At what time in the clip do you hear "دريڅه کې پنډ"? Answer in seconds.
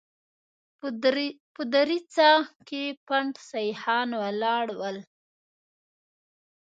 1.73-3.33